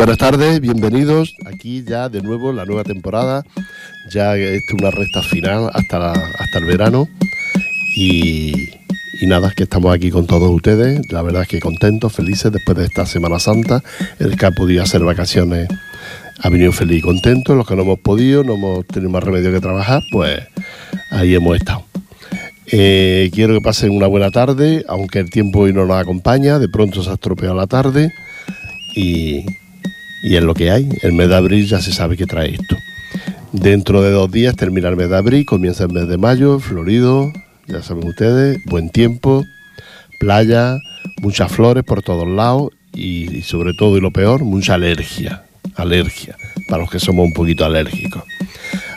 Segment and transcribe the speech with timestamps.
[0.00, 1.36] Buenas tardes, bienvenidos.
[1.44, 3.44] Aquí ya de nuevo la nueva temporada.
[4.08, 7.06] Ya es una recta final hasta, hasta el verano.
[7.94, 8.70] Y,
[9.20, 11.02] y nada, que estamos aquí con todos ustedes.
[11.12, 13.82] La verdad es que contentos, felices después de esta Semana Santa.
[14.18, 15.68] El que ha podido hacer vacaciones
[16.38, 17.54] ha venido feliz y contento.
[17.54, 20.40] Los que no hemos podido, no hemos tenido más remedio que trabajar, pues
[21.10, 21.84] ahí hemos estado.
[22.72, 26.70] Eh, quiero que pasen una buena tarde, aunque el tiempo hoy no nos acompaña, de
[26.70, 28.14] pronto se ha estropeado la tarde
[28.96, 29.44] y,
[30.22, 30.88] y es lo que hay.
[31.02, 32.76] El mes de abril ya se sabe que trae esto.
[33.52, 37.32] Dentro de dos días termina el mes de abril, comienza el mes de mayo, florido,
[37.66, 39.44] ya saben ustedes, buen tiempo,
[40.20, 40.78] playa,
[41.20, 45.44] muchas flores por todos lados y, sobre todo y lo peor, mucha alergia,
[45.74, 46.36] alergia,
[46.68, 48.22] para los que somos un poquito alérgicos.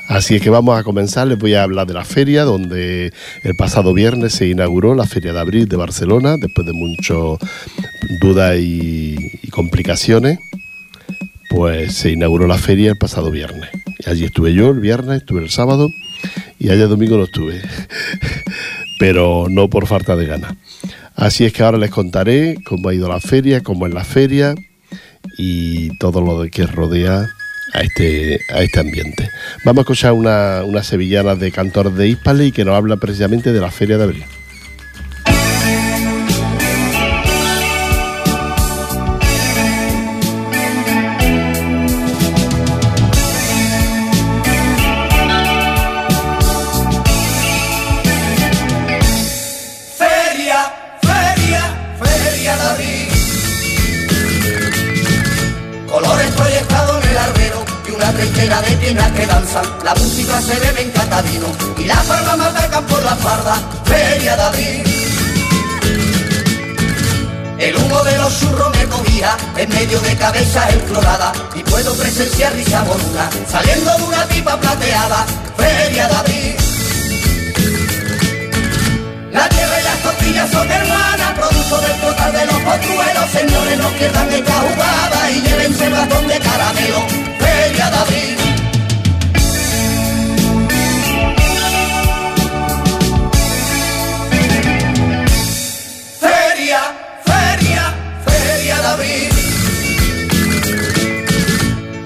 [0.07, 3.11] Así es que vamos a comenzar, les voy a hablar de la feria, donde
[3.43, 7.39] el pasado viernes se inauguró la Feria de Abril de Barcelona, después de muchas
[8.21, 10.39] dudas y complicaciones,
[11.53, 13.69] pues se inauguró la feria el pasado viernes.
[13.99, 15.87] Y allí estuve yo el viernes, estuve el sábado
[16.57, 17.61] y allá domingo no estuve,
[18.99, 20.55] pero no por falta de ganas.
[21.15, 24.55] Así es que ahora les contaré cómo ha ido la feria, cómo es la feria
[25.37, 27.27] y todo lo que rodea
[27.73, 29.29] a este, a este ambiente.
[29.63, 33.53] Vamos a escuchar una, una sevillana de cantor de Hispale y que nos habla precisamente
[33.53, 34.23] de la Feria de Abril.
[61.77, 63.55] Y las palmas atacan por la farda.
[63.85, 64.83] Feria de abril.
[67.59, 72.53] El humo de los churros me cogía en medio de cabezas exploradas y puedo presenciar
[72.53, 75.25] risa moruna saliendo de una pipa plateada.
[75.57, 76.55] Feria de abril.
[79.31, 83.29] La tierra y las costillas son hermanas, producto del total de los potruelos.
[83.31, 87.07] Señores, no pierdan esta jugada y llévense el de caramelo.
[87.39, 88.52] Feria de abril.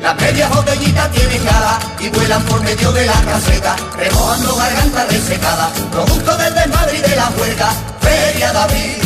[0.07, 5.69] Las medias botellitas tienen cara y vuelan por medio de la caseta, remojando garganta resecada,
[5.91, 9.01] producto del desmadre y de la huelga, feria de abril.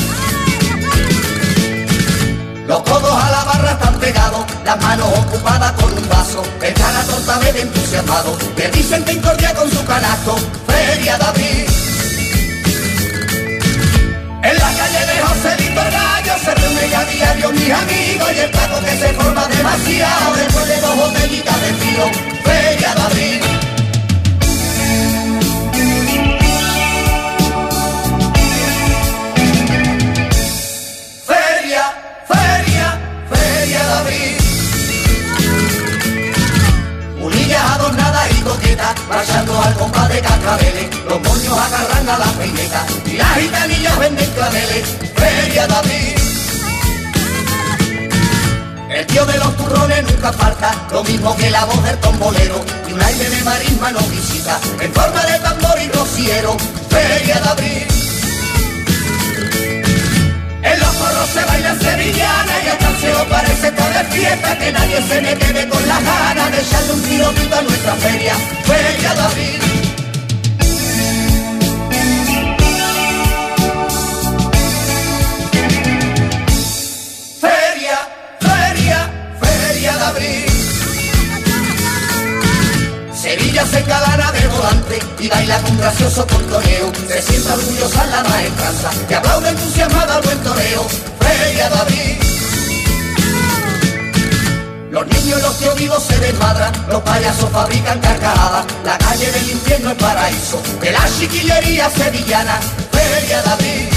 [2.68, 7.04] Los codos a la barra están pegados, las manos ocupadas con un vaso, el cara
[7.06, 10.36] torta vez entusiasmado, que dicen que incordia con su canasto,
[10.68, 11.32] feria de.
[11.62, 12.01] En
[14.78, 18.98] calle de Joselito el Gallo se reúnen a diario mis amigos y el taco que
[18.98, 22.12] se forma demasiado después de dos botellitas de filo,
[22.44, 23.61] feria de.
[38.82, 40.90] Coquetas, marchando al compás de cascabeles.
[41.08, 44.98] Los moños agarran a la peineta y las gitanillas venden claveles.
[45.16, 46.16] Feria de abril.
[48.90, 52.94] El tío de los turrones nunca falta, lo mismo que la voz del tombolero y
[52.94, 56.58] un aire de marisma nos visita en forma de tambor y rociero.
[56.90, 57.88] Feria de abril.
[60.64, 62.68] En los corros se baila sevillana y
[63.02, 66.94] cielo parece estar de fiesta Que nadie se me quede con las ganas de echarle
[66.94, 69.62] un tirotito a nuestra feria Feria abril
[77.42, 77.98] Feria,
[78.40, 79.00] feria,
[79.42, 80.46] feria de abril
[83.16, 86.92] Sevilla se engalana de volante y baila con gracioso contoreo.
[87.08, 90.88] Se sienta orgullosa la maestranza que aplaude entusiasmada al buen toreo.
[91.20, 92.31] Feria de abril.
[94.92, 98.66] Los niños y los tíos vivos se desmadran, los payasos fabrican carcajadas.
[98.84, 102.60] La calle del infierno es paraíso de la chiquillería sevillana.
[102.92, 103.90] Feria de abril.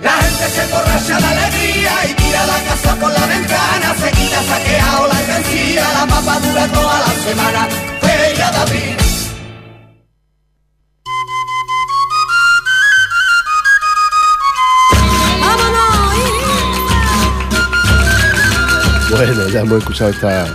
[0.00, 4.42] La gente se emborracha de alegría y tira la casa por la ventana, se quita
[4.44, 7.68] saqueado la mercancía, la mapa dura toda la semana,
[8.00, 9.09] feria de abril.
[19.52, 20.46] Ya hemos escuchado esta,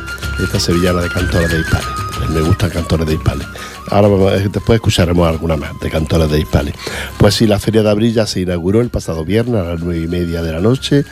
[0.41, 1.87] esta sevillana de cantores de Hispales.
[2.29, 3.47] Me gustan cantores de Hispales.
[3.89, 6.73] Ahora eh, después escucharemos alguna más de cantores de Hispali.
[7.17, 10.01] Pues sí, la Feria de Abril ya se inauguró el pasado viernes a las nueve
[10.01, 11.03] y media de la noche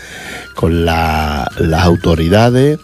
[0.56, 1.48] con las
[1.84, 2.80] autoridades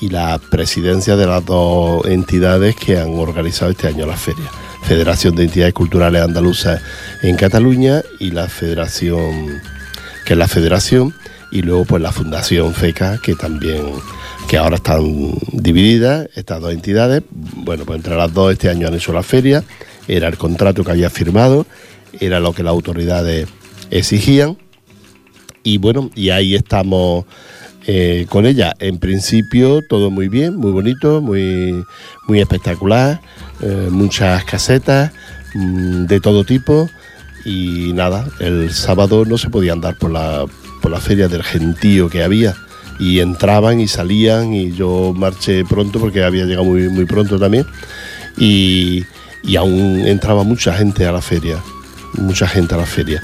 [0.00, 4.50] y la presidencia de las dos entidades que han organizado este año la feria.
[4.82, 6.80] Federación de Entidades Culturales Andaluzas
[7.22, 9.60] en Cataluña y la Federación,
[10.24, 11.14] que es la Federación,
[11.50, 13.84] y luego pues la Fundación FECA, que también
[14.50, 17.22] que ahora están divididas, estas dos entidades.
[17.30, 19.62] Bueno, pues entre las dos este año han hecho la feria,
[20.08, 21.66] era el contrato que había firmado,
[22.18, 23.46] era lo que las autoridades
[23.92, 24.58] exigían.
[25.62, 27.26] Y bueno, y ahí estamos
[27.86, 28.74] eh, con ella.
[28.80, 31.84] En principio todo muy bien, muy bonito, muy,
[32.26, 33.20] muy espectacular,
[33.60, 35.12] eh, muchas casetas
[35.54, 36.90] mm, de todo tipo.
[37.44, 40.44] Y nada, el sábado no se podía andar por la,
[40.82, 42.56] por la feria del gentío que había
[43.00, 47.66] y entraban y salían y yo marché pronto porque había llegado muy, muy pronto también
[48.36, 49.04] y,
[49.58, 51.58] aún entraba mucha gente a la feria,
[52.12, 53.22] mucha gente a la feria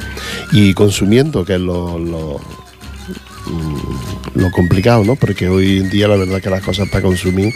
[0.51, 2.41] y consumiendo, que es lo, lo,
[3.47, 5.15] mm, complicado, ¿no?
[5.17, 7.55] Porque hoy en día la verdad que las cosas para consumir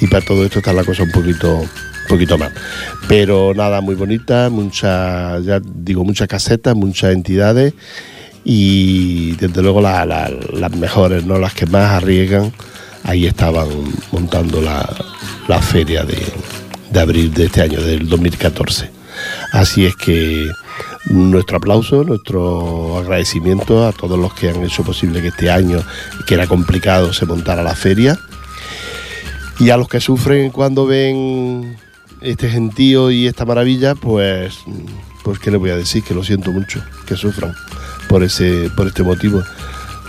[0.00, 1.64] y para todo esto está la cosa un poquito
[2.08, 2.52] poquito más.
[3.08, 7.74] Pero nada, muy bonita, muchas, ya digo, muchas casetas, muchas entidades
[8.48, 11.36] y desde luego las mejores, ¿no?
[11.36, 12.52] las que más arriesgan,
[13.02, 13.66] ahí estaban
[14.12, 18.88] montando la, feria de, abril de este año, del 2014.
[19.52, 20.48] Así es que
[21.06, 25.82] nuestro aplauso, nuestro agradecimiento a todos los que han hecho posible que este año,
[26.28, 28.16] que era complicado, se montara la feria.
[29.58, 31.76] Y a los que sufren cuando ven
[32.20, 34.60] este gentío y esta maravilla, pues,
[35.24, 37.52] pues qué les voy a decir, que lo siento mucho, que sufran
[38.08, 39.42] por, ese, por este motivo.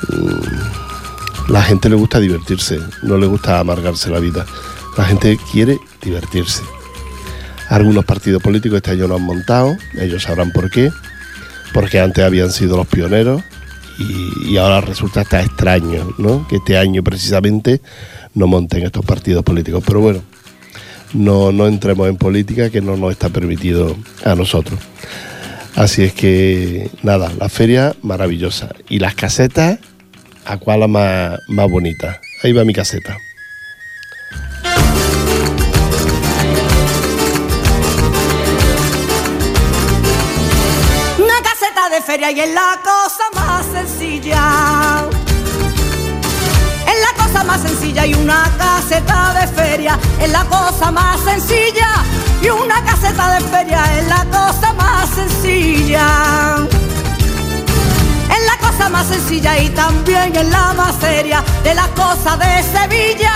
[0.09, 4.45] Mm, la gente le gusta divertirse, no le gusta amargarse la vida.
[4.97, 6.63] La gente quiere divertirse.
[7.69, 10.91] Algunos partidos políticos este año lo han montado, ellos sabrán por qué,
[11.73, 13.43] porque antes habían sido los pioneros
[13.99, 16.47] y, ahora resulta hasta extraño ¿no?
[16.47, 17.81] que este año precisamente
[18.33, 19.83] no monten estos partidos políticos.
[19.85, 20.21] Pero bueno,
[21.13, 24.79] no, no entremos en política que no nos está permitido a nosotros.
[25.77, 28.69] Así es que nada, la feria maravillosa.
[28.89, 29.77] Y las casetas,
[30.43, 32.19] ¿a cuál la más, más bonita?
[32.41, 33.15] Ahí va mi caseta.
[41.19, 42.79] Una caseta de feria y es la
[47.57, 52.03] sencilla y una caseta de feria es la cosa más sencilla
[52.41, 56.07] y una caseta de feria es la cosa más sencilla.
[58.29, 63.33] Es la cosa más sencilla y también es la más de las cosas de Sevilla.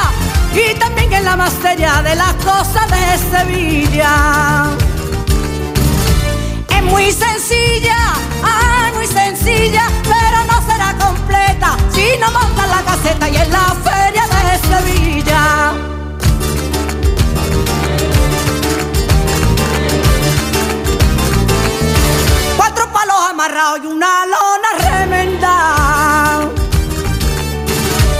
[0.53, 4.65] Y también es la más de las cosas de Sevilla.
[6.69, 7.97] Es muy sencilla,
[8.43, 10.40] ay, muy sencilla, pero
[11.91, 15.91] si no monta la caseta y en la feria de Sevilla.
[23.31, 26.41] amarrado y una lona remenda.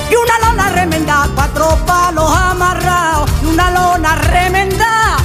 [0.09, 5.17] Y una lona remenda, cuatro palos amarrados y una lona remenda.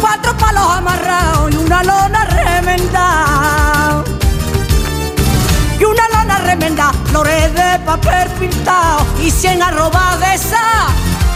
[0.00, 3.45] Cuatro palos amarrados y una lona remenda.
[7.08, 10.86] Flores de papel pintado y cien arroba de esa.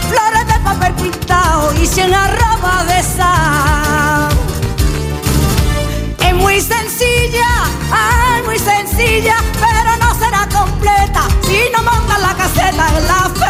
[0.09, 4.29] Flores de papel pintado y cien arroba de esa
[6.41, 7.47] muy sencilla,
[7.91, 13.40] ay, muy sencilla, pero no será completa si no montan la caseta en la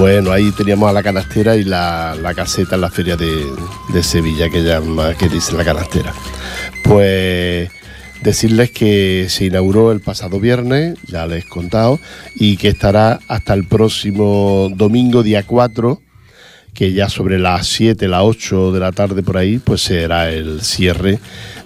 [0.00, 4.62] Bueno, ahí teníamos a la canastera y la, caseta en la feria de, Sevilla, que
[4.62, 6.14] llama, que dice la canastera.
[6.82, 7.70] Pues
[8.22, 12.00] decirles que se inauguró el pasado viernes, ya les he contado,
[12.34, 16.00] y que estará hasta el próximo domingo, día 4,
[16.72, 20.62] que ya sobre las 7, las 8 de la tarde por ahí, pues será el
[20.62, 21.18] cierre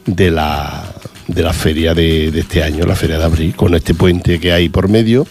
[0.07, 0.93] de la,
[1.29, 4.53] de la feria de, de este año, la feria de abril, con este puente que
[4.53, 5.25] hay por medio,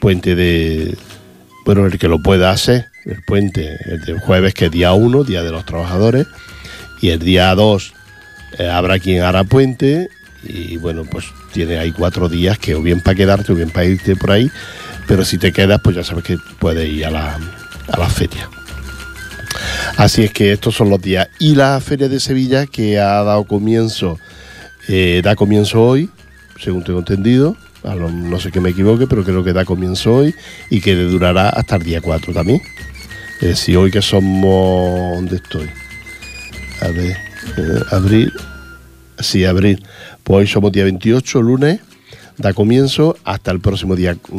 [0.00, 0.96] puente de,
[1.66, 5.42] bueno, el que lo pueda hacer, el puente, el jueves, que es día 1, Día
[5.42, 6.28] de los Trabajadores,
[7.02, 7.92] y el día 2
[8.58, 10.08] eh, habrá quien hará puente,
[10.44, 13.86] y bueno, pues tiene ahí cuatro días que o bien para quedarte o bien para
[13.86, 14.48] irte por ahí,
[15.08, 17.38] pero si te quedas, pues ya sabes que puedes ir a la,
[17.88, 18.48] a la feria.
[19.96, 21.28] Así es que estos son los días.
[21.40, 24.20] Y la Feria de Sevilla, que ha dado comienzo,
[24.86, 26.10] eh, da comienzo hoy,
[26.60, 27.56] según tengo entendido.
[27.94, 30.34] No sé que me equivoque, pero creo que da comienzo hoy
[30.70, 32.60] y que durará hasta el día 4 también.
[33.40, 35.16] Es decir, hoy que somos.
[35.16, 35.68] ¿Dónde estoy?
[36.80, 37.16] A ver,
[37.56, 38.32] eh, abril.
[39.18, 39.82] Sí, abril.
[40.24, 41.80] Pues hoy somos día 28, lunes.
[42.38, 44.38] Da comienzo hasta el próximo día 4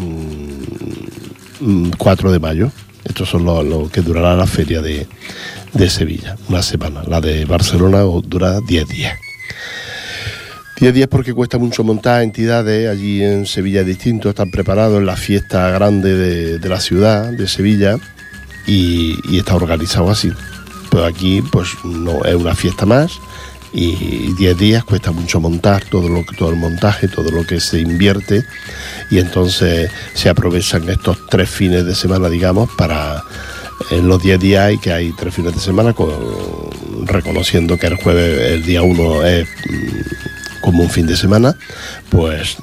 [1.59, 2.71] mm, de mayo.
[3.03, 5.07] Estos son los que durará la feria de,
[5.89, 7.03] Sevilla, una semana.
[7.07, 9.17] La de Barcelona dura 10 días.
[10.79, 15.15] 10 días porque cuesta mucho montar entidades, allí en Sevilla distintos, están preparados en la
[15.15, 17.97] fiesta grande de, la ciudad, de Sevilla,
[18.67, 20.31] y, está organizado así.
[20.91, 23.19] Pero aquí pues no es una fiesta más
[23.73, 27.79] y 10 días cuesta mucho montar todo lo todo el montaje, todo lo que se
[27.79, 28.45] invierte
[29.11, 33.23] y entonces se aprovechan estos tres fines de semana, digamos, para
[33.91, 35.93] en los 10 días y que hay tres fines de semana
[37.03, 40.36] reconociendo que el jueves, el día 1 es mm,
[40.67, 41.55] como un fin de semana,
[42.09, 42.57] pues,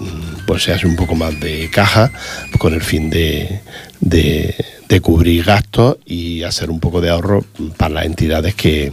[0.46, 2.12] pues se hace un poco más de caja
[2.58, 3.62] con el fin de,
[5.00, 7.46] cubrir gastos y hacer un poco de ahorro
[7.78, 8.92] para las entidades que,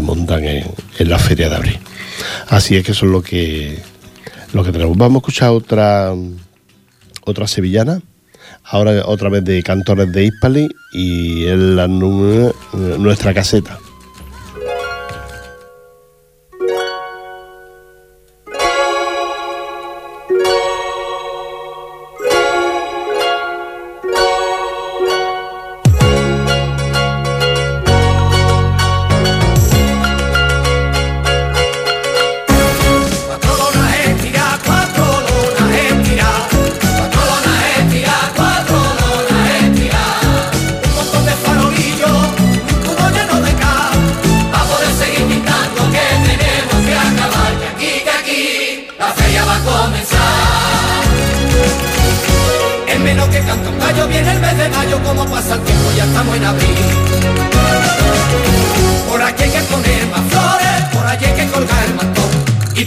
[0.00, 0.64] montan en,
[0.96, 1.78] en la feria de abril.
[2.46, 3.82] Así es que eso es lo que,
[4.52, 4.96] lo que tenemos.
[4.96, 6.14] Vamos a escuchar otra
[7.24, 8.00] otra sevillana,
[8.62, 13.80] ahora otra vez de Cantores de Hispali y la, nuestra caseta.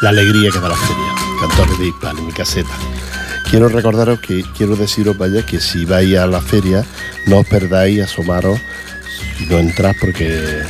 [0.00, 1.14] la alegría que da la feria.
[1.40, 2.70] Cantores de Hispal, en mi caseta.
[3.50, 6.84] Quiero recordaros que, quiero deciros, vaya, que si vais a la feria,
[7.26, 8.60] no os perdáis asomaros,
[9.48, 10.62] no entras porque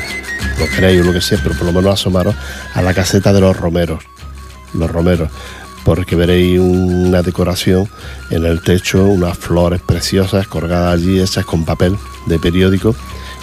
[0.59, 2.35] no queréis o lo que sea, pero por lo menos asomaros
[2.75, 4.05] a la caseta de los romeros.
[4.75, 5.31] Los romeros
[5.85, 7.89] porque veréis una decoración
[8.31, 12.95] en el techo, unas flores preciosas colgadas allí, hechas con papel de periódico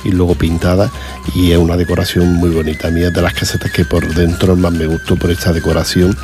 [0.05, 0.91] y luego pintadas
[1.33, 2.87] y es una decoración muy bonita.
[2.87, 6.15] A mí es de las casetas que por dentro más me gustó por esta decoración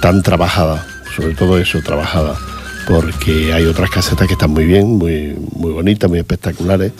[0.00, 2.38] tan trabajada, sobre todo eso, trabajada
[2.86, 6.92] porque hay otras casetas que están muy bien, muy, muy bonitas, muy espectaculares,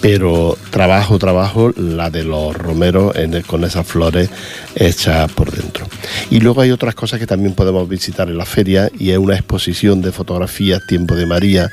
[0.00, 3.14] pero trabajo, trabajo la de los romeros
[3.46, 4.28] con esas flores
[4.74, 5.86] hechas por dentro.
[6.30, 9.34] Y luego hay otras cosas que también podemos visitar en la feria y es una
[9.34, 11.70] exposición de fotografías Tiempo de María,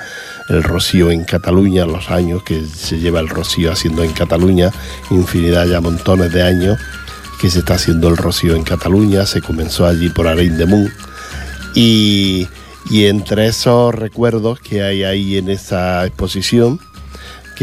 [0.50, 4.72] el rocío en Cataluña, los años que se lleva el rocío haciendo en Cataluña,
[5.10, 6.80] infinidad ya montones de años
[7.42, 10.92] que se está haciendo el rocío en Cataluña, se comenzó allí por Arein de Munt
[11.74, 12.48] y,
[12.90, 16.80] y entre esos recuerdos que hay ahí en esa exposición,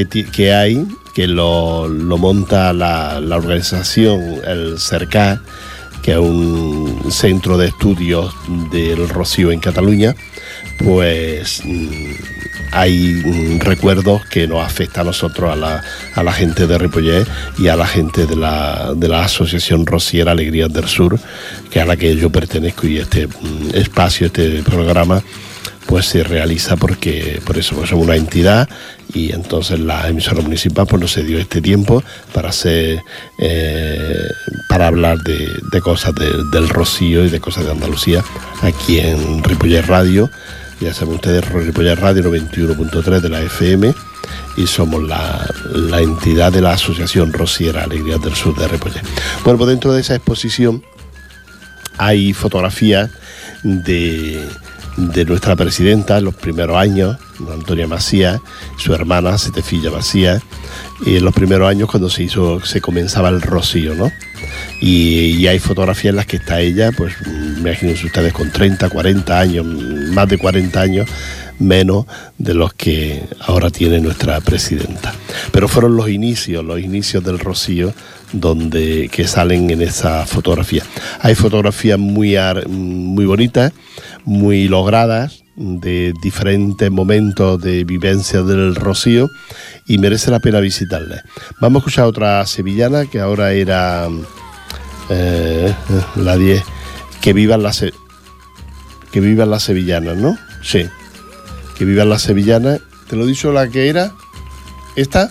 [0.06, 5.40] que, hay, que lo, monta la, organización, el CERCA,
[6.02, 8.32] que es un centro de estudios
[8.70, 10.14] del Rocío en Cataluña,
[10.78, 12.12] pues mm,
[12.70, 15.82] hay mm, recuerdos que nos afectan a nosotros, a la,
[16.14, 17.26] a la gente de Ripollet
[17.58, 21.18] y a la gente de la, de la Asociación Rociera Alegrías del Sur,
[21.70, 25.22] que a la que yo pertenezco y este mm, espacio, este programa,
[25.88, 28.68] pues se realiza porque por eso pues, somos una entidad
[29.14, 33.02] y entonces la emisora municipal pues nos dio este tiempo para hacer
[33.38, 34.28] eh,
[34.68, 38.22] para hablar de, cosas del Rocío y de cosas de Andalucía
[38.60, 40.30] aquí en Ripollet Radio.
[40.78, 43.94] Ya saben ustedes Ripollet Radio 91.3 de la FM
[44.58, 49.02] y somos la, la, entidad de la Asociación Rociera Alegría del Sur de Ripollet.
[49.42, 50.84] Bueno pues dentro de esa exposición
[51.96, 53.10] hay fotografías
[53.62, 54.46] de
[54.98, 57.16] de nuestra presidenta en los primeros años,
[57.52, 58.40] Antonia Macías,
[58.76, 60.42] su hermana Setefilla Macías,
[61.06, 64.10] y en los primeros años cuando se hizo, se comenzaba el rocío, ¿no?
[64.80, 67.14] Y, hay fotografías en las que está ella, pues
[67.58, 71.08] imagínense ustedes con 30, 40 años, más de 40 años,
[71.60, 72.06] menos
[72.36, 75.14] de los que ahora tiene nuestra presidenta.
[75.52, 77.94] Pero fueron los inicios, los inicios del Rocío,
[78.32, 80.82] donde que salen en esa fotografía.
[81.20, 82.36] Hay fotografías muy,
[82.68, 83.72] muy bonitas,
[84.24, 89.28] muy logradas, de diferentes momentos de vivencia del Rocío
[89.86, 91.22] y merece la pena visitarles.
[91.60, 94.08] Vamos a escuchar otra sevillana que ahora era
[95.08, 95.74] eh,
[96.14, 96.62] la 10,
[97.20, 97.84] que vivan las
[99.10, 100.38] que vivan las sevillanas, ¿no?
[100.62, 100.86] Sí
[101.78, 102.80] que vivan las sevillanas.
[103.08, 104.12] ¿Te lo he dicho la que era?
[104.96, 105.30] ¿Esta?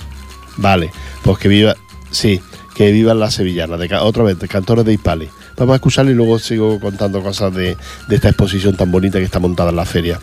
[0.56, 1.76] Vale, pues que viva,
[2.10, 2.42] sí,
[2.78, 5.28] que vivan las sevillanas, de, otra vez, cantores de Hispali.
[5.58, 7.76] Vamos a escucharle y luego sigo contando cosas de,
[8.08, 10.20] de esta exposición tan bonita que está montada en la feria.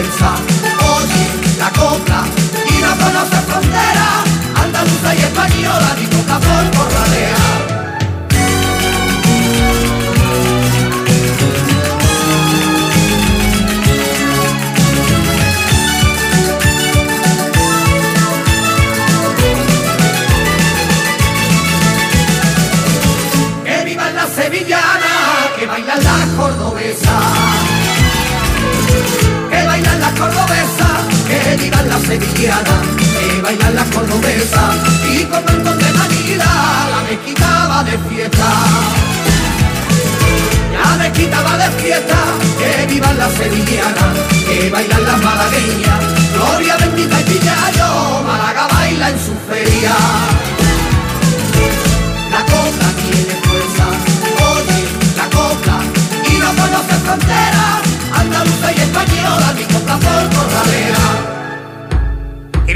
[0.00, 0.59] Tiene fuerza,
[32.10, 34.74] sevillanas, que bailan las cordobesas.
[35.08, 36.48] Y con un de manila
[36.92, 38.48] la mezquita va de fiesta.
[40.82, 42.18] La mezquita va de fiesta,
[42.58, 44.12] que vivan las sevillanas,
[44.46, 46.00] que bailan las malagueñas.
[46.34, 47.88] Gloria bendita y pillayo,
[48.26, 49.94] Málaga baila en su feria.
[52.34, 53.86] La copla tiene fuerza,
[54.50, 54.80] oye,
[55.18, 55.76] la copla,
[56.30, 57.66] y no conoce frontera,
[58.20, 61.39] andaluza y española, mi copla por corralera.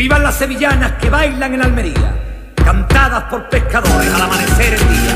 [0.04, 2.14] Vivan las sevillanas que bailan en Almería,
[2.62, 5.14] cantadas por pescadores al amanecer el día.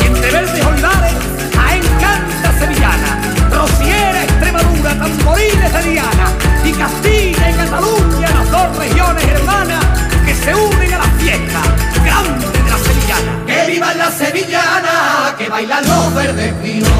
[0.00, 1.12] Y entre verdes olivares,
[1.58, 6.26] a encanta sevillana, rociera Extremadura, tamboriles de Diana,
[6.64, 9.84] y Castilla y Cataluña, las dos regiones hermanas
[10.24, 11.60] que se unen a la fiesta
[12.02, 13.46] grande de la sevillana.
[13.46, 16.90] Que vivan las sevillanas, que bailan los verdes pinos.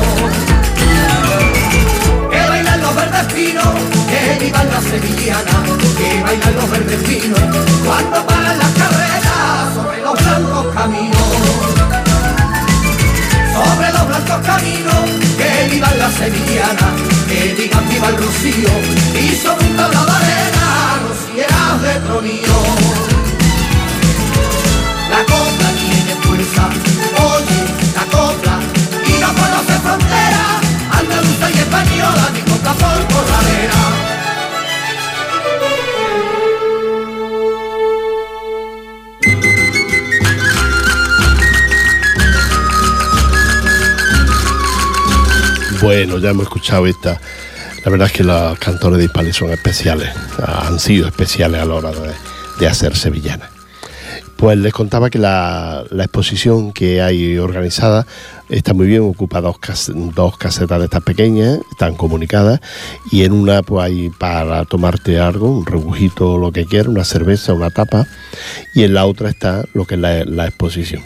[2.31, 3.82] Que bailan los verdes pinos, que
[4.43, 5.63] vivan las sevillanas,
[5.99, 7.41] que bailan los verdes pinos.
[7.87, 11.29] Cuando paran las carreras sobre los blancos caminos.
[13.57, 15.05] Sobre los blancos caminos,
[15.39, 16.95] que vivan las sevillanas,
[17.29, 18.73] que digan viva el rocío.
[19.23, 20.67] Y sobre un tablado de arena,
[21.09, 22.59] rocieras de tronío.
[25.13, 26.65] La copla tiene fuerza,
[27.31, 27.61] oye,
[27.95, 28.55] la copla,
[29.07, 30.45] y no conoce frontera,
[30.99, 34.12] andaluza y española, ni copla por corralera.
[45.83, 47.21] Bueno, ya hemos escuchado esta.
[47.85, 51.75] La verdad es que los cantores de Hispales son especiales, han sido especiales a la
[51.75, 52.13] hora de,
[52.61, 53.51] de hacer sevillanas.
[54.37, 58.07] Pues les contaba que la, la, exposición que hay organizada
[58.53, 59.57] está muy bien, ocupa dos,
[60.15, 62.61] dos casetas de estas pequeñas, están comunicadas,
[63.11, 67.55] y en una pues hay para tomarte algo, un rebujito lo que quieras, una cerveza,
[67.55, 68.07] una tapa,
[68.75, 71.03] y en la otra está lo que es la, la exposición.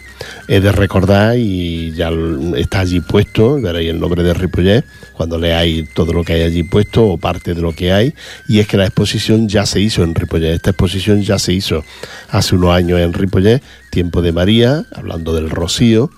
[0.47, 2.11] Es de recordar y ya
[2.55, 4.83] está allí puesto, veréis el nombre de Ripollet,
[5.13, 8.13] cuando leáis todo lo que hay allí puesto o parte de lo que hay,
[8.47, 10.55] y es que la exposición ya se hizo en Ripollet.
[10.55, 11.83] Esta exposición ya se hizo
[12.29, 16.11] hace unos años en Ripollet, Tiempo de María, hablando del Rocío,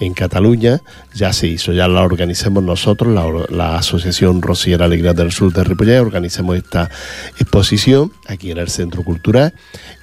[0.00, 0.80] en Cataluña,
[1.14, 5.64] ya se hizo, ya la organizamos nosotros, la, la Asociación Rociera Alegría del Sur de
[5.64, 6.90] Ripollet, organizamos esta
[7.38, 9.52] exposición aquí en el Centro Cultural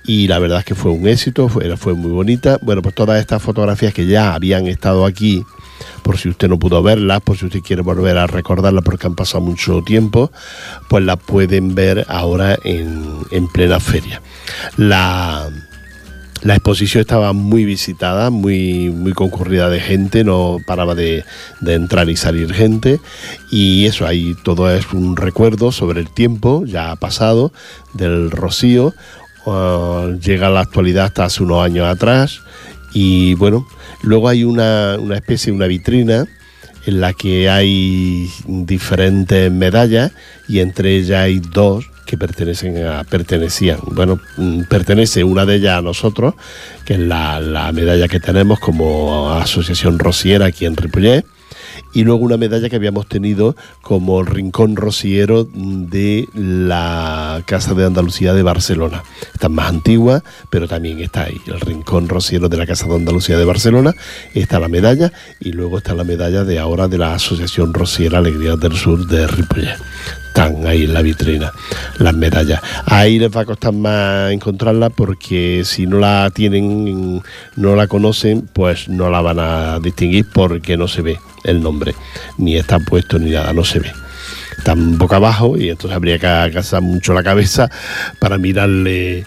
[0.07, 2.59] y la verdad es que fue un éxito, fue, muy bonita.
[2.61, 5.43] Bueno, pues todas estas fotografías que ya habían estado aquí,
[6.03, 9.15] por si usted no pudo verlas, por si usted quiere volver a recordarlas porque han
[9.15, 10.31] pasado mucho tiempo,
[10.89, 14.21] pues las pueden ver ahora en, en plena feria.
[14.77, 15.49] La,
[16.43, 21.23] la, exposición estaba muy visitada, muy, muy concurrida de gente, no paraba de,
[21.61, 22.99] de, entrar y salir gente.
[23.51, 27.51] Y eso, ahí todo es un recuerdo sobre el tiempo ya pasado
[27.93, 28.93] del Rocío.
[29.45, 32.41] Uh, llega a la actualidad hasta hace unos años atrás.
[32.93, 33.67] Y bueno,
[34.01, 36.25] luego hay una, una especie, una vitrina
[36.85, 40.11] en la que hay diferentes medallas
[40.47, 43.79] y entre ellas hay dos que pertenecen a, pertenecían.
[43.91, 44.19] Bueno,
[44.69, 46.35] pertenece una de ellas a nosotros,
[46.85, 51.25] que es la, la medalla que tenemos como Asociación Rociera aquí en Ripollet
[51.93, 58.33] y luego una medalla que habíamos tenido como rincón rociero de la Casa de Andalucía
[58.33, 59.03] de Barcelona.
[59.33, 62.95] Esta es más antigua, pero también está ahí, el rincón rociero de la Casa de
[62.95, 63.93] Andalucía de Barcelona,
[64.33, 68.55] está la medalla y luego está la medalla de ahora de la Asociación Rociera Alegría
[68.55, 69.77] del Sur de Ripollet
[70.35, 71.53] están ahí en la vitrina,
[71.97, 72.61] las medallas.
[72.85, 77.23] Ahí les va a costar más encontrarla porque si no la tienen,
[77.55, 81.95] no la conocen, pues no la van a distinguir porque no se ve el nombre,
[82.37, 83.93] ni está puesto ni nada, no se ve.
[84.57, 87.71] Están boca abajo y entonces habría que agasar mucho la cabeza
[88.19, 89.23] para mirarle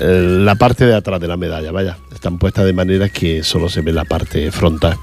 [0.00, 1.96] la parte de atrás de la medalla, vaya.
[2.12, 4.96] Están puestas de manera que solo se ve la parte frontal.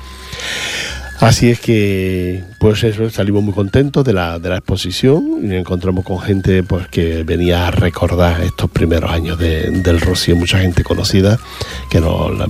[1.20, 5.58] Así es que, pues eso, salimos muy contentos de la, de la exposición y nos
[5.58, 10.60] encontramos con gente pues, que venía a recordar estos primeros años de, del Rocío, mucha
[10.60, 11.40] gente conocida
[11.90, 12.48] que no la,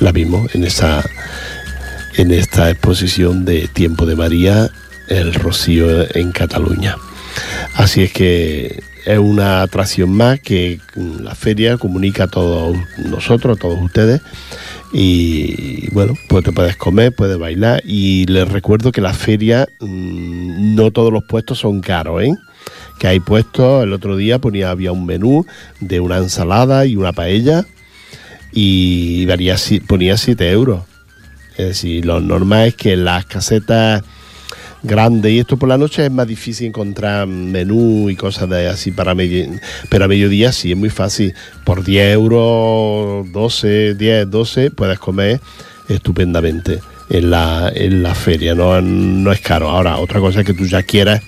[0.00, 1.02] la, vimos en, esa,
[2.16, 4.70] en esta exposición de Tiempo de María,
[5.08, 6.96] el Rocío en Cataluña.
[7.74, 13.60] Así es que es una atracción más que la feria comunica a todos nosotros, a
[13.60, 14.20] todos ustedes
[14.92, 20.74] y bueno, pues te puedes comer, puedes bailar y les recuerdo que la feria mmm,
[20.74, 22.34] no todos los puestos son caros, ¿eh?
[22.98, 25.46] Que hay puestos, el otro día ponía había un menú
[25.80, 27.64] de una ensalada y una paella
[28.52, 30.82] y varía, ponía 7 euros.
[31.56, 34.02] Es decir, lo normal es que las casetas
[34.82, 38.90] grandes y esto por la noche es más difícil encontrar menú y cosas de así
[38.90, 39.46] para medio,
[39.88, 41.34] pero a mediodía sí es muy fácil.
[41.64, 45.40] Por 10 euros, 12, 10, 12 puedes comer
[45.88, 49.68] estupendamente en la, en la feria, no, no es caro.
[49.68, 51.22] Ahora, otra cosa es que tú ya quieras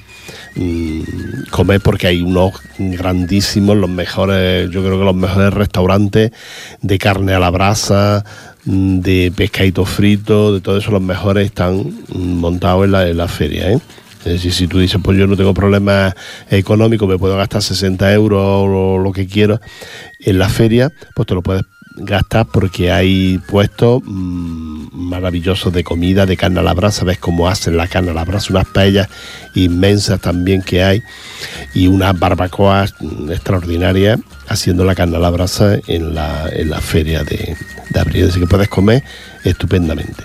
[1.50, 6.32] comer porque hay unos grandísimos, los mejores, yo creo que los mejores restaurantes
[6.80, 8.24] de carne a la brasa,
[8.64, 13.16] mm, de pescadito frito, de todo eso, los mejores están mm, montados en la, en
[13.16, 13.70] la feria.
[13.70, 13.80] ¿eh?
[14.24, 16.14] Es decir, si tú dices, pues yo no tengo problemas
[16.50, 19.60] económicos, me puedo gastar 60 euros o lo que quiero
[20.20, 21.64] en la feria, pues te lo puedes
[21.96, 27.48] gastar porque hay puestos mm, maravillosos de comida, de carne a la brasa, ves cómo
[27.48, 29.08] hacen la carne a la brasa, unas paellas
[29.54, 31.02] inmensas también que hay
[31.72, 36.80] y unas barbacoas mm, extraordinarias haciendo la carne a la brasa en la, en la
[36.80, 37.56] feria de,
[37.90, 39.02] de abril, así que puedes comer
[39.44, 40.24] estupendamente.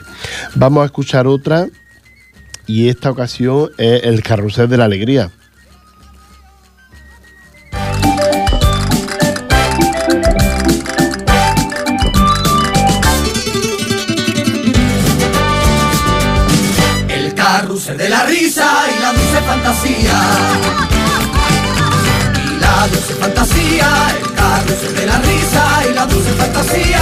[0.55, 1.67] Vamos a escuchar otra
[2.65, 5.32] y esta ocasión es el carrusel de la alegría.
[19.38, 20.18] Fantasía.
[22.36, 23.89] Y la dulce fantasía,
[24.22, 27.02] el carrusel de la risa y la dulce fantasía.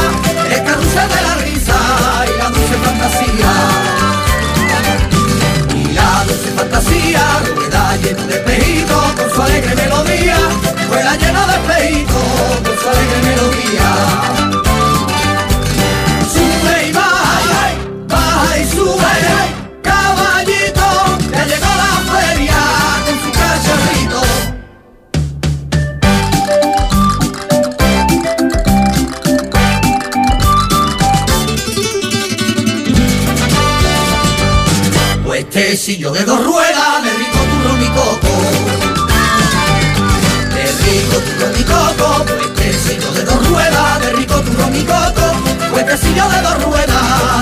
[0.52, 1.78] El carrusel de la risa
[2.26, 3.52] y la dulce fantasía.
[5.76, 7.24] Y la dulce fantasía
[7.56, 10.16] rueda lleno de espejitos con su alegre melodía.
[35.58, 38.28] Puestecillo de dos ruedas, de rico turro mi coco.
[40.54, 45.72] De rico turro mi coco, puestecillo de dos ruedas, de rico turro mi coco.
[45.72, 47.37] Puestecillo de dos ruedas,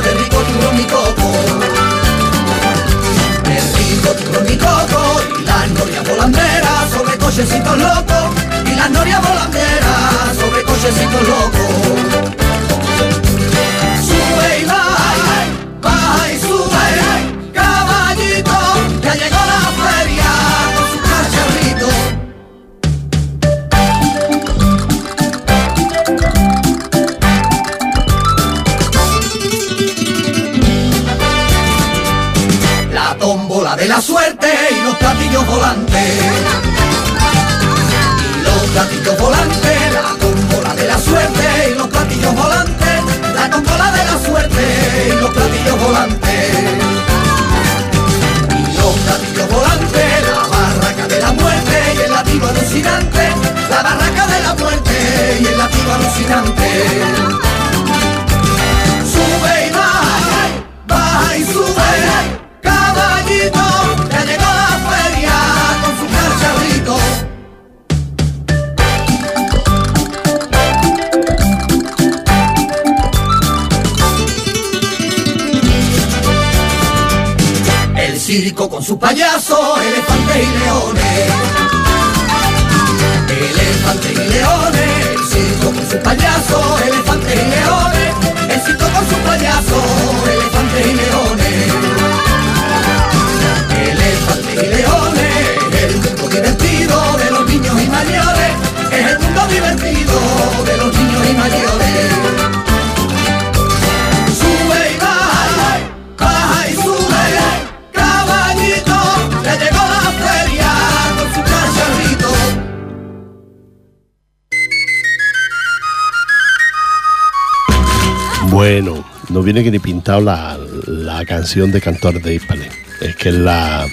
[119.45, 122.67] viene que ni pintado la, la canción de Cantores de Hispane.
[122.99, 123.85] Es que es la,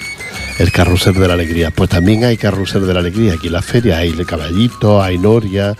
[0.59, 1.71] el carrusel de la alegría.
[1.71, 3.33] Pues también hay carrusel de la alegría.
[3.35, 5.75] Aquí en la feria hay caballito, hay noria,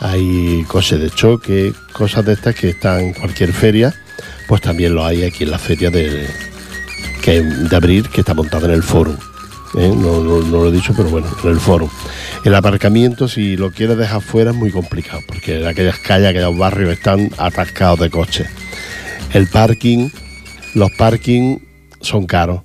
[0.00, 3.94] hay coches de choque, cosas de estas que están en cualquier feria.
[4.48, 6.26] Pues también lo hay aquí en la feria de,
[7.22, 9.16] que, de abril que está montada en el foro.
[9.78, 9.92] ¿eh?
[9.96, 11.90] No lo he dicho, pero bueno, en el foro.
[12.44, 16.58] El aparcamiento, si lo quieres dejar fuera, es muy complicado, porque en aquellas calles, aquellos
[16.58, 18.48] barrios están atascados de coches.
[19.34, 20.10] El parking,
[20.74, 21.58] los parking
[22.00, 22.62] son caros,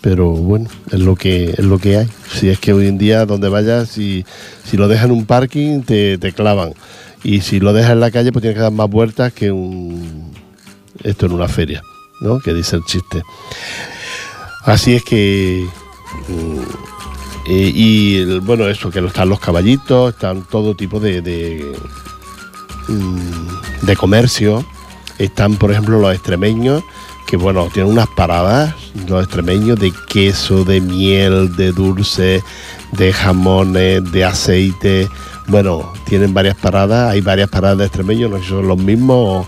[0.00, 2.08] pero bueno, es lo que, es lo que hay.
[2.32, 4.24] Si es que hoy en día, donde vayas, si,
[4.64, 6.74] si lo dejan en un parking, te, te clavan.
[7.22, 10.32] Y si lo dejas en la calle, pues tienes que dar más vueltas que un
[11.04, 11.80] esto en una feria,
[12.20, 12.40] ¿no?
[12.40, 13.22] Que dice el chiste.
[14.64, 15.64] Así es que
[16.28, 16.60] mm,
[17.50, 21.72] eh, y bueno, eso, que están los caballitos, están todo tipo de, de,
[22.88, 24.66] mm, de comercio.
[25.20, 26.82] Están, por ejemplo, los extremeños,
[27.26, 28.74] que bueno, tienen unas paradas,
[29.06, 32.42] los extremeños, de queso, de miel, de dulce,
[32.92, 35.10] de jamones, de aceite.
[35.46, 39.46] Bueno, tienen varias paradas, hay varias paradas de extremeños, no sé si son los mismos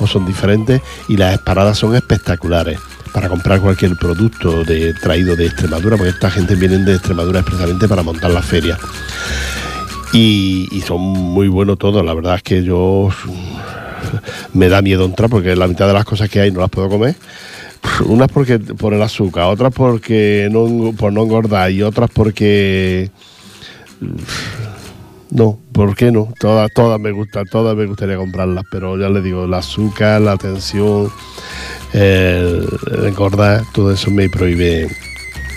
[0.00, 2.80] o, son diferentes, y las paradas son espectaculares
[3.12, 7.86] para comprar cualquier producto de, traído de Extremadura, porque esta gente viene de Extremadura expresamente
[7.86, 8.78] para montar la feria.
[10.14, 13.10] Y, y son muy buenos todos, la verdad es que yo
[14.54, 16.88] me da miedo entrar porque la mitad de las cosas que hay no las puedo
[16.88, 17.14] comer.
[18.06, 23.10] Unas porque por el azúcar, otras porque no, por no engordar y otras porque
[25.30, 26.28] no, ¿por qué no?
[26.38, 30.36] Todas, todas me gustan, todas me gustaría comprarlas, pero ya les digo, el azúcar, la
[30.36, 31.10] tensión,
[31.92, 32.66] el,
[33.06, 34.88] engordar, todo eso me prohíbe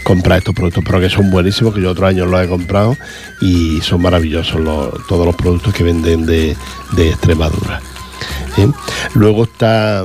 [0.03, 2.95] comprar estos productos, pero que son buenísimos, que yo otros años los he comprado
[3.41, 6.56] y son maravillosos los- todos los productos que venden de,
[6.95, 7.82] de Extremadura.
[9.16, 10.04] Luego está,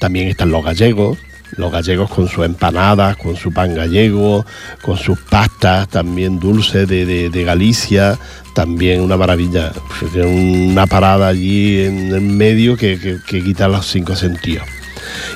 [0.00, 1.18] también están los gallegos,
[1.56, 4.44] los gallegos con sus empanadas, con su pan gallego,
[4.82, 8.18] con sus pastas también dulces de, de- Galicia,
[8.54, 9.72] también una maravilla.
[10.12, 14.64] Tiene una parada allí en el medio que, que, quita los cinco sentidos.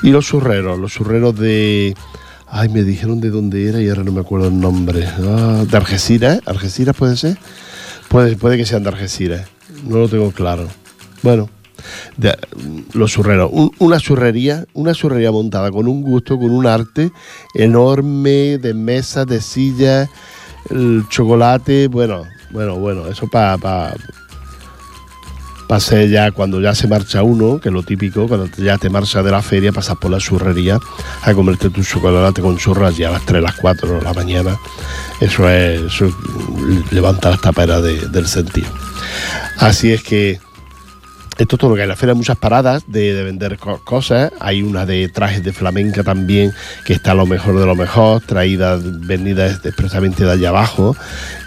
[0.03, 1.95] Y los churreros, los churreros de...
[2.51, 5.07] Ay, me dijeron de dónde era y ahora no me acuerdo el nombre.
[5.07, 6.41] Ah, de Algeciras, ¿eh?
[6.47, 7.37] ¿Algeciras puede ser?
[8.09, 9.47] Puede, puede que sean de Algeciras,
[9.85, 10.67] no lo tengo claro.
[11.23, 11.51] Bueno,
[12.17, 12.37] de-
[12.93, 13.51] los churreros.
[13.53, 17.11] Un- una churrería, una churrería montada con un gusto, con un arte
[17.55, 20.09] enorme de mesas, de sillas,
[20.71, 23.95] el chocolate, bueno, bueno, bueno, eso para pa,
[25.69, 28.89] pa ser ya cuando ya se marcha uno, que es lo típico, cuando ya te
[28.89, 30.79] marchas de la feria, pasas por la churrería
[31.23, 34.59] a comerte tu chocolate con churras ya a las 3, las 4 de la mañana.
[35.21, 36.13] Eso es, eso es
[36.93, 38.69] levanta las taperas de- del sentido.
[39.59, 40.41] Así es que
[41.39, 43.81] esto es todo lo que hay en la feria, muchas paradas de, de vender co-
[43.85, 44.33] cosas.
[44.41, 46.53] Hay una de trajes de flamenca también,
[46.85, 50.97] que está lo mejor de lo mejor, traída, vendida expresamente de allá abajo.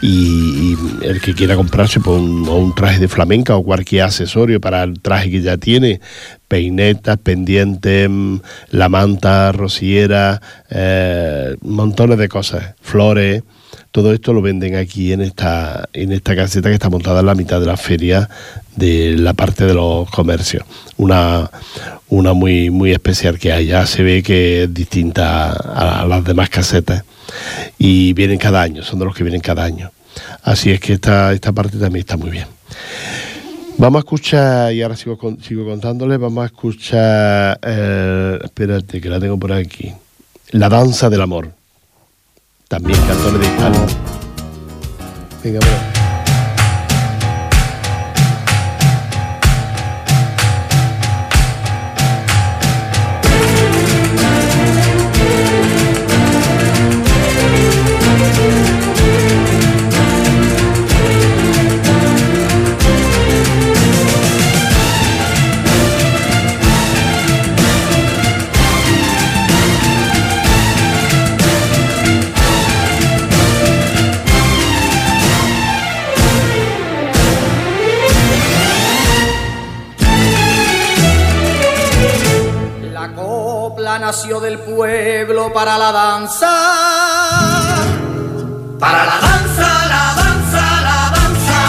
[0.02, 5.00] Y, el que quiera comprarse pues, un, traje de flamenca o cualquier accesorio para el
[5.02, 6.00] traje que ya tiene,
[6.48, 8.38] peinetas, pendientes, mm,
[8.70, 13.44] la manta, rociera, eh, montones de cosas, flores.
[13.92, 17.36] Todo esto lo venden aquí en esta, en esta caseta que está montada en la
[17.36, 18.30] mitad de la feria
[18.78, 20.64] de la parte de los comercios.
[20.96, 21.52] Una,
[22.08, 23.66] una muy, muy especial que.
[23.66, 27.04] Ya se ve que es distinta a, las demás casetas.
[27.78, 29.92] Y vienen cada año, son de los que vienen cada año.
[30.44, 32.48] Así es que esta, esta parte también está muy bien.
[33.78, 39.20] Vamos a escuchar, y ahora sigo, sigo contándoles, vamos a escuchar, eh, espérate que la
[39.20, 39.92] tengo por aquí,
[40.52, 41.61] La danza del amor
[42.72, 43.86] también cantones de Italia.
[45.44, 45.91] Venga, bueno.
[84.12, 86.52] Nació del pueblo para la danza.
[88.78, 91.60] Para la danza, la danza, la danza.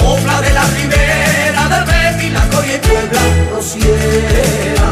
[0.00, 4.88] Copla de la ribera del Betis, la y Puebla, rociera.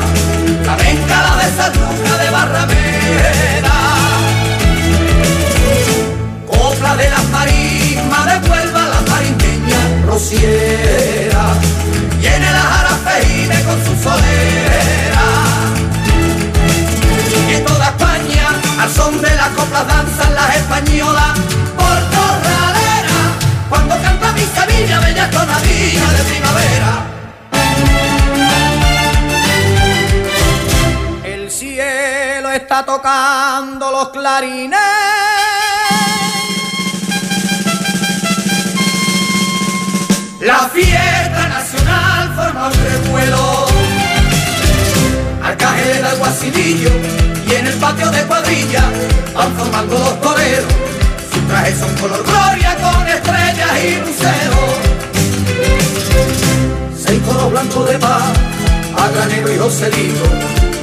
[0.67, 1.73] La de San
[2.23, 3.77] de Barrameda.
[6.45, 11.24] Copla de las marismas de Huelva, la marismeña, rociera.
[13.45, 15.25] Jarafeine con su solera.
[17.49, 18.49] Y en toda España,
[18.81, 21.39] al son de la copla danzan las españolas
[21.77, 23.19] por corralera.
[23.69, 27.07] Cuando canta mi Sevilla, bella tonadilla de primavera.
[31.25, 34.81] El cielo está tocando los clarines.
[40.41, 41.34] La fiesta
[42.67, 43.67] un revuelo.
[45.43, 46.91] Arcángel del Guasidillo
[47.47, 48.83] y en el patio de cuadrilla
[49.35, 50.73] van formando los toreros
[51.33, 54.71] Sus trajes son color gloria con estrellas y luceros.
[56.97, 58.23] Seis coros blancos de paz,
[58.97, 60.25] a granero y Joselito,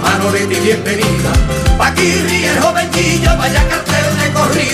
[0.03, 1.31] Manolete y bienvenida.
[1.77, 4.70] Paquirri el jovencillo, vaya cartel de corrida.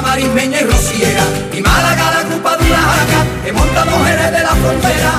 [0.00, 1.22] Marismeña y Rociera,
[1.52, 5.12] y Málaga la Grupa de Jaca, que monta mujeres de la frontera.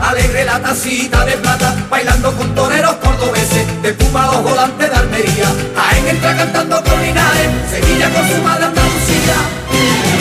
[0.00, 5.48] Alegre la tacita de plata, bailando con toreros cordobeses, de Puma los volantes de Almería.
[5.76, 10.13] Jaén entra cantando con Linares, Sevilla con su madre Andalucía.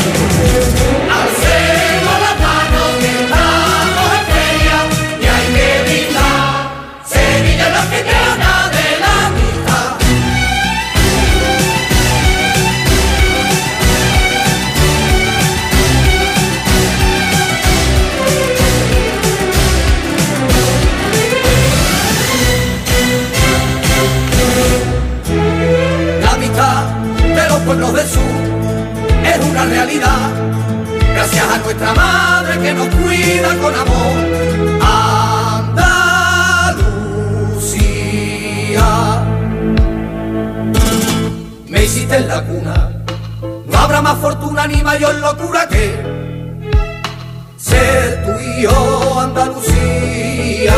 [31.52, 34.18] A nuestra madre que nos cuida con amor.
[37.54, 39.24] Andalucía.
[41.68, 42.92] Me hiciste en la cuna.
[43.68, 46.02] No habrá más fortuna ni mayor locura que
[47.58, 50.74] ser tú y yo, Andalucía.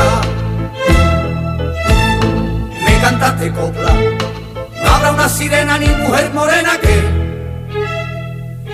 [2.85, 3.93] Me cantaste copla.
[4.83, 7.25] No habrá una sirena ni mujer morena que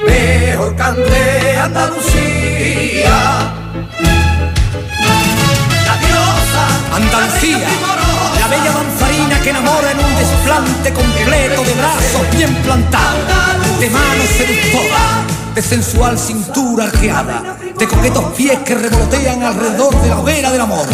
[0.05, 3.53] mejor cante Andalucía.
[5.85, 6.63] La diosa
[6.95, 7.67] Andalucía,
[8.39, 14.27] la bella danzarina que enamora en un desplante completo de brazos bien plantados, de manos
[14.37, 20.61] seductoras, de sensual cintura arqueada, de coquetos pies que revolotean alrededor de la hoguera del
[20.61, 20.85] amor,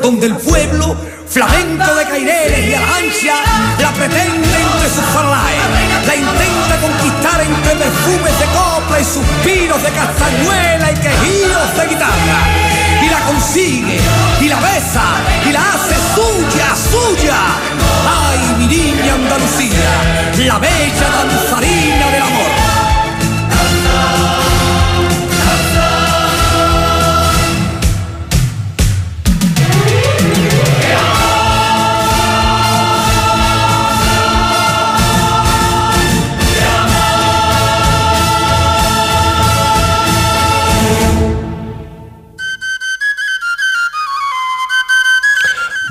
[0.00, 0.96] donde el pueblo,
[1.28, 3.34] flamenco de caireles y alancha,
[3.78, 5.60] la pretende entre sus parlaes,
[6.06, 12.40] la intenta conquistar entre perfumes de copla y suspiros de castañuela y quejidos de guitarra
[13.02, 14.00] y la consigue,
[14.40, 15.04] y la besa,
[15.46, 17.36] y la hace suya, suya.
[18.08, 22.69] ¡Ay, mi niña Andalucía, la bella danzarina del amor!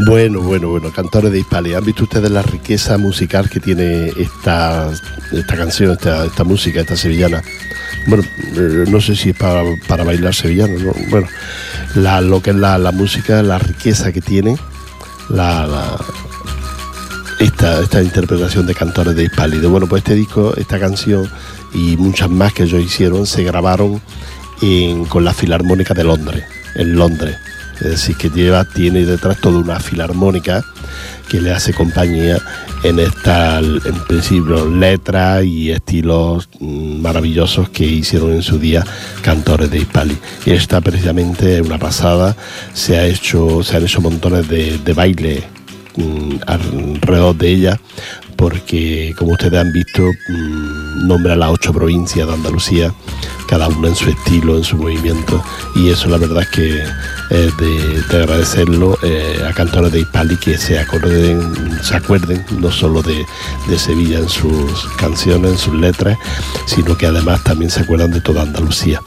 [0.10, 1.76] Bueno, bueno, bueno, cantores de Hispali.
[1.76, 4.90] ¿Han visto ustedes la riqueza musical que tiene esta,
[5.32, 7.44] esta canción, esta, música, esta sevillana?
[8.08, 8.24] Bueno,
[8.56, 10.94] eh, no sé si es para, para bailar sevillano, ¿no?
[11.12, 11.28] Bueno,
[11.94, 14.58] la, lo que es la, la música, la riqueza que tiene,
[15.30, 15.96] la,
[17.40, 19.60] esta, esta interpretación de cantores de Hispali.
[19.60, 21.30] Bueno, pues este disco, esta canción
[21.72, 24.02] y muchas más que ellos hicieron se grabaron
[25.08, 27.38] con la Filarmónica de Londres, en Londres.
[27.82, 30.64] Es decir, que lleva, tiene detrás toda una filarmónica
[31.30, 32.38] que le hace compañía
[32.84, 38.84] en esta, en principio, letras y estilos mm, maravillosos que hicieron en su día
[39.22, 40.18] cantores de Hispali.
[40.46, 42.36] Esta precisamente es una pasada,
[42.74, 45.44] se ha hecho, se han hecho montones de, de bailes
[45.96, 47.80] mm, alrededor de ella
[48.40, 52.94] porque como ustedes han visto mm, nombra las ocho provincias de Andalucía
[53.50, 55.44] cada una en su estilo en su movimiento
[55.76, 56.84] y eso la verdad es que
[57.32, 62.72] es de, de agradecerlo eh, a cantores de Hispali que se acuerden se acuerden no
[62.72, 63.26] solo de,
[63.78, 66.18] Sevilla en sus canciones en sus letras
[66.66, 69.02] sino que además también se acuerdan de toda Andalucía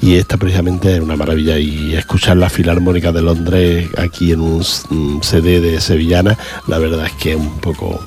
[0.00, 4.64] y esta precisamente es una maravilla y escuchar la Filarmónica de Londres aquí en un,
[4.90, 8.00] un CD de Sevillana la verdad es que es un poco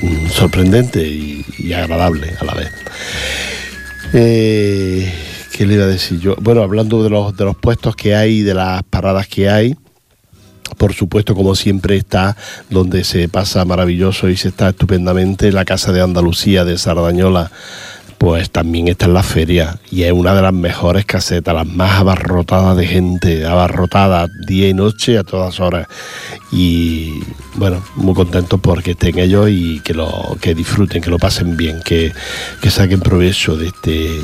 [0.00, 2.70] mm, sorprendente y agradable a la vez.
[4.12, 5.10] Eh,
[5.52, 6.34] ¿Qué le iba a decir yo?
[6.40, 9.76] Bueno, hablando de los, de los puestos que hay, de las paradas que hay,
[10.76, 12.36] por supuesto, como siempre está
[12.70, 17.50] donde se pasa maravilloso y se está estupendamente, la Casa de Andalucía de Sardañola
[18.22, 21.98] pues también está en la feria y es una de las mejores casetas, las más
[21.98, 25.88] abarrotadas de gente, abarrotadas día y noche a todas horas.
[26.52, 27.14] Y
[27.56, 31.80] bueno, muy contentos porque estén ellos y que lo que disfruten, que lo pasen bien,
[31.84, 32.12] que,
[32.60, 34.20] que saquen provecho de este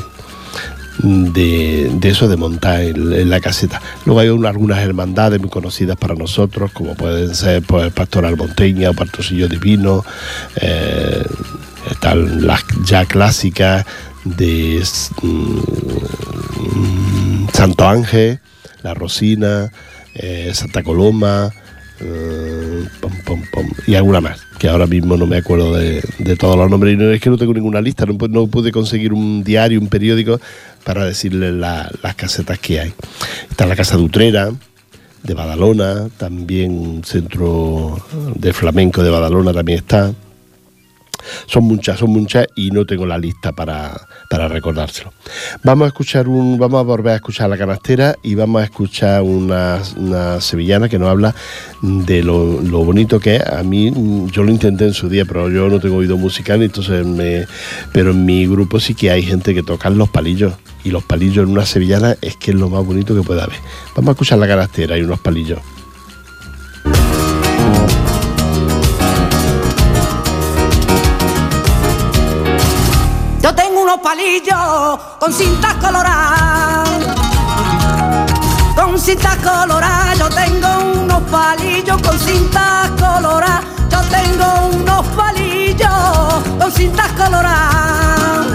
[1.03, 3.81] de, eso de montar en, la caseta.
[4.05, 8.93] Luego hay algunas hermandades muy conocidas para nosotros, como pueden ser pues, Pastoral Monteña o
[8.93, 10.05] Pastorcillo Divino,
[10.61, 11.23] eh,
[11.89, 13.85] están las ya clásicas
[14.25, 14.83] de
[15.21, 15.59] mm,
[17.53, 18.39] Santo Ángel,
[18.83, 19.71] La Rosina,
[20.15, 21.51] eh, Santa Coloma,
[22.01, 22.87] eh,
[23.87, 26.01] y alguna más, que ahora mismo no me acuerdo de,
[26.37, 26.93] todos los nombres.
[26.93, 30.39] Y no es que no tengo ninguna lista, no, pude conseguir un diario, un periódico
[30.83, 32.93] para decirles las casetas que hay.
[33.49, 34.51] Está la Casa de Utrera,
[35.23, 37.97] de Badalona, también centro
[38.35, 40.13] de flamenco de Badalona también está.
[41.45, 45.13] Son muchas, son muchas y no tengo la lista para, recordárselo.
[45.63, 49.21] Vamos a escuchar un, vamos a volver a escuchar la canastera y vamos a escuchar
[49.21, 49.81] una,
[50.39, 51.35] sevillana que nos habla
[51.81, 53.45] de lo, bonito que es.
[53.45, 53.91] A mí,
[54.31, 57.45] yo lo intenté en su día, pero yo no tengo oído musical, entonces me,
[57.93, 60.53] pero en mi grupo sí que hay gente que toca los palillos.
[60.83, 63.57] Y los palillos en una sevillana es que es lo más bonito que puede haber.
[63.95, 65.59] Vamos a escuchar la canastera y unos palillos.
[75.19, 76.89] Con cintas coloradas.
[78.75, 83.65] Con cintas coloradas, yo tengo unos palillos con cintas coloradas.
[83.91, 85.89] Yo tengo unos palillos
[86.57, 88.47] con cintas coloradas.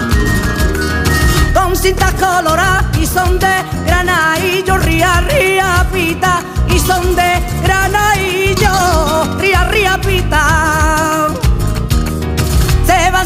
[1.53, 3.55] Con cintas coloradas y son de
[3.85, 6.41] granadillo, ría, ría, pita.
[6.67, 11.44] Y son de granadillo, ría, ría, pita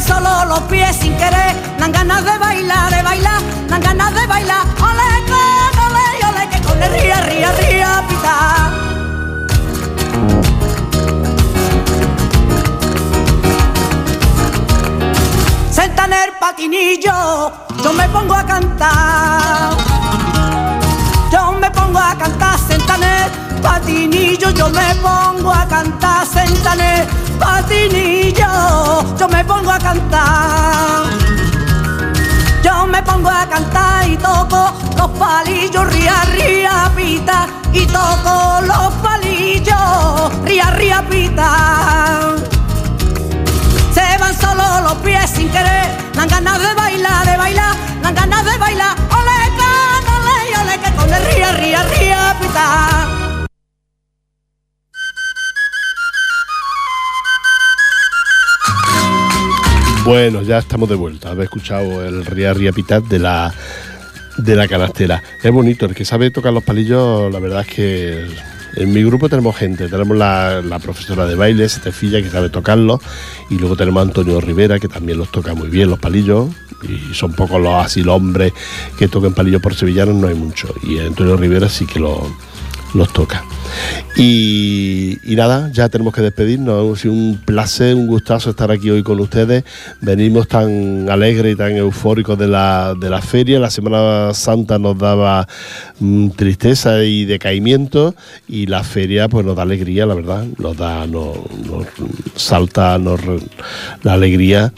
[0.00, 4.66] solo los pies sin querer, dan ganas de bailar, de bailar, dan ganas de bailar,
[4.80, 5.10] ole,
[5.86, 8.70] ole, ole, que con el ría, ría, ría, pita.
[15.70, 16.08] Senta
[16.40, 17.52] patinillo,
[17.84, 19.76] yo me pongo a cantar.
[21.32, 26.72] Yo me pongo a cantar, senta en el patinillo, yo me pongo a cantar, senta
[26.74, 27.29] en el
[29.18, 31.04] yo me pongo a cantar.
[32.62, 37.48] Yo me pongo a cantar y toco los palillos, ría, ría, pita.
[37.72, 42.34] Y toco los palillos, ría, ría, pita.
[43.94, 48.44] Se van solo los pies sin querer, dan ganas de bailar, de bailar, dan ganas
[48.44, 48.96] de bailar.
[49.10, 49.38] Ole,
[50.16, 53.19] ole, ole, que con el ría, ría, ría, pita.
[60.10, 61.30] Bueno, ya estamos de vuelta.
[61.30, 63.54] Habéis escuchado el Ria Ria Pitat de la,
[64.38, 65.22] de la canastera.
[65.40, 68.26] Es bonito, el que sabe tocar los palillos, la verdad es que
[68.74, 72.98] en mi grupo tenemos gente, tenemos la, profesora de baile, Estefilla, que sabe tocarlos,
[73.50, 76.48] y luego tenemos a Antonio Rivera, que también los toca muy bien los palillos,
[76.82, 78.52] y son pocos los así los hombres
[78.98, 82.26] que toquen palillos por sevillanos, no hay mucho, y Antonio Rivera sí que lo,
[82.94, 83.44] los toca.
[84.16, 86.98] Y, nada, ya tenemos que despedirnos.
[86.98, 89.64] Ha sido un placer, un gustazo estar aquí hoy con ustedes.
[90.00, 93.58] Venimos tan alegres y tan eufóricos de la, de la feria.
[93.60, 95.46] La Semana Santa nos daba
[96.00, 98.14] mm, tristeza y decaimiento
[98.48, 100.44] y la feria pues nos da alegría, la verdad.
[100.58, 101.38] Nos da, nos,
[102.34, 103.20] salta nos,
[104.02, 104.72] la alegría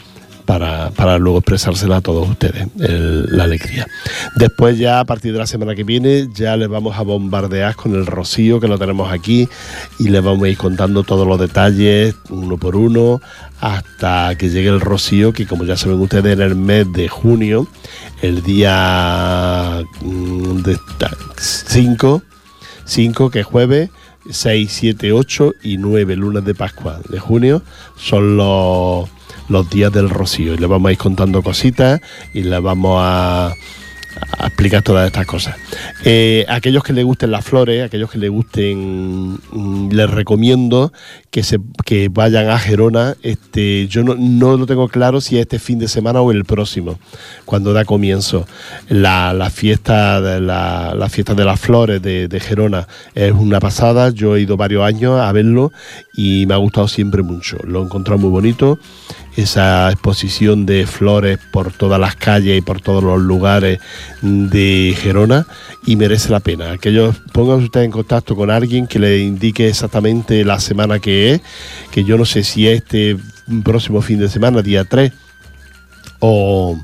[0.45, 3.87] para, luego expresársela a todos ustedes, la alegría.
[4.35, 7.93] Después ya a partir de la semana que viene ya les vamos a bombardear con
[7.93, 9.47] el rocío que lo tenemos aquí
[9.99, 13.21] y les vamos a ir contando todos los detalles uno por uno
[13.61, 17.67] hasta que llegue el rocío que como ya saben ustedes en el mes de junio,
[18.21, 19.83] el día
[21.37, 22.21] 5, mm,
[22.85, 23.89] 5 que es jueves,
[24.29, 27.61] 6, 7, 8 y 9 lunes de Pascua de junio
[27.97, 29.09] son los
[29.49, 32.01] los días del rocío y le vamos a ir contando cositas
[32.33, 33.53] y le vamos a,
[34.45, 35.55] explicar todas estas cosas.
[36.05, 40.93] Eh, aquellos que les gusten las flores, aquellos que les gusten, mm, les recomiendo
[41.31, 43.15] que, se, que vayan a Gerona.
[43.23, 46.45] Este, yo no, no, lo tengo claro si es este fin de semana o el
[46.45, 46.99] próximo,
[47.45, 48.45] cuando da comienzo.
[48.89, 53.59] La, la fiesta, de la, la, fiesta de las flores de, de Gerona es una
[53.59, 54.11] pasada.
[54.11, 55.71] Yo he ido varios años a verlo
[56.15, 57.57] y me ha gustado siempre mucho.
[57.65, 58.77] Lo he encontrado muy bonito
[59.35, 63.79] esa exposición de flores por todas las calles y por todos los lugares
[64.21, 65.47] de Gerona
[65.85, 66.71] y merece la pena.
[66.71, 71.41] Aquellos, pongan ustedes en contacto con alguien que le indique exactamente la semana que es,
[71.91, 73.17] que yo no sé si es este
[73.63, 75.11] próximo fin de semana, día 3
[76.19, 76.79] o,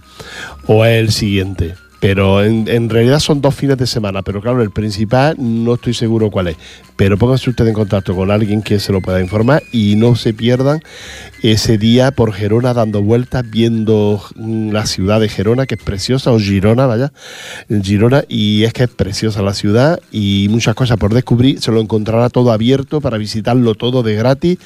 [0.65, 1.75] o es el siguiente.
[1.99, 5.93] Pero en, en, realidad son dos fines de semana, pero claro, el principal no estoy
[5.93, 6.57] seguro cuál es.
[6.95, 10.33] Pero pónganse ustedes en contacto con alguien que se lo pueda informar y no se
[10.33, 10.81] pierdan
[11.41, 16.31] ese día por Gerona dando vueltas, viendo mm, la ciudad de Gerona, que es preciosa,
[16.31, 17.13] o Girona, vaya,
[17.81, 21.61] Girona, y es que es preciosa la ciudad y muchas cosas por descubrir.
[21.61, 24.57] Se lo encontrará todo abierto para visitarlo todo de gratis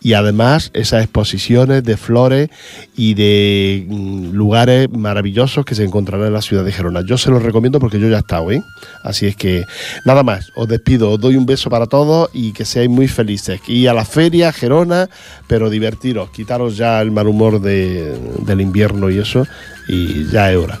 [0.00, 2.48] y además esas exposiciones de flores
[2.96, 7.02] y de mm, lugares maravillosos que se encontrarán en la ciudad de Gerona.
[7.02, 8.62] Yo se los recomiendo porque yo ya he estado, ¿eh?
[9.02, 9.64] Así es que
[10.04, 13.60] nada más, os despido, os doy un beso para todos y que seáis muy felices.
[13.66, 15.08] Y a la feria, Gerona,
[15.46, 19.46] pero divertiros, quitaros ya el mal humor de, del invierno y eso,
[19.88, 20.78] y ya es hora.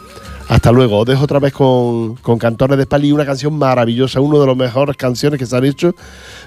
[0.48, 4.20] Hasta luego, os dejo otra vez con, con Cantores de Espalda y una canción maravillosa,
[4.20, 5.94] una de las mejores canciones que se han hecho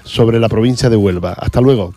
[0.04, 1.32] sobre la provincia de Huelva.
[1.32, 1.92] Hasta luego.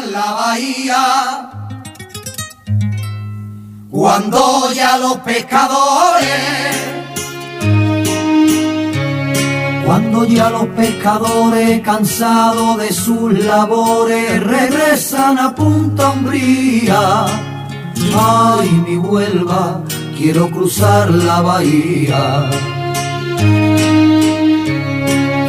[0.00, 1.50] La bahía
[3.90, 6.30] cuando ya los pescadores,
[9.84, 17.26] cuando ya los pescadores cansados de sus labores regresan a Punta Umbría.
[18.18, 19.82] Ay, mi Huelva,
[20.16, 22.50] quiero cruzar la bahía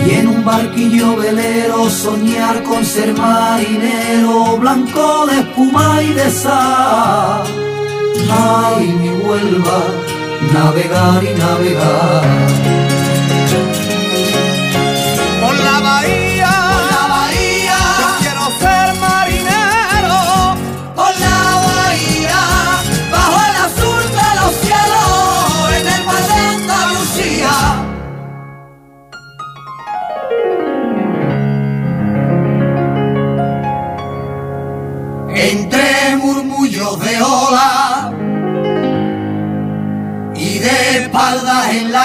[0.06, 7.43] y en un barquillo velero soñar con ser marinero blanco de espuma y de sal.
[8.30, 9.84] Ay, mi Huelva,
[10.54, 13.03] navegar y navegar.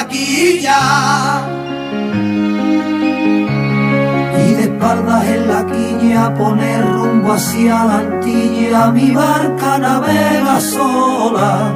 [0.07, 0.81] Quilla.
[4.47, 11.75] y de espaldas en la quilla poner rumbo hacia la antilla, mi barca navega sola.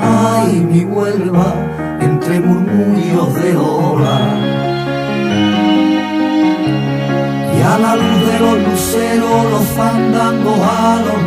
[0.00, 1.48] Ay, mi Huelva,
[2.00, 4.18] entre murmullos de ola.
[7.56, 11.18] Y a la luz de los luceros, los fandangos a los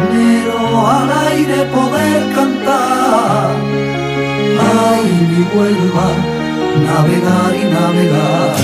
[0.88, 3.91] al aire poder cantar.
[4.60, 6.08] Ay, mi Huelva,
[6.86, 8.56] navegar y navegar.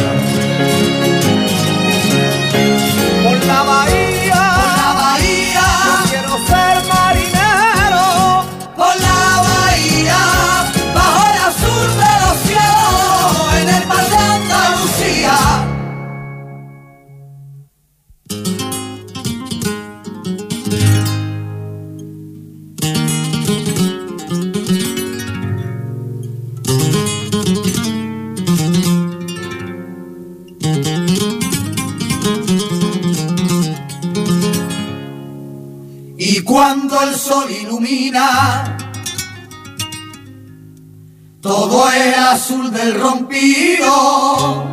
[42.87, 44.63] Del rompido.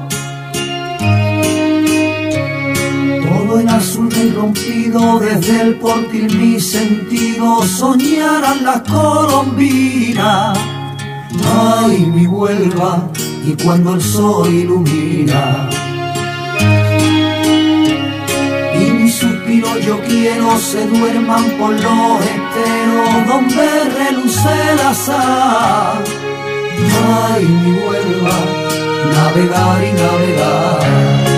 [3.29, 10.59] Todo en azul y rompido desde el portil mi sentido soñaran las colombinas.
[11.57, 13.11] Ay, mi Huelva,
[13.45, 15.69] y cuando el sol ilumina.
[18.81, 23.67] Y mi suspiro yo quiero se duerman por los esteros donde
[23.99, 26.24] reluce la sal
[26.79, 28.37] ay mi Huelva,
[29.13, 31.34] navegar y navegar.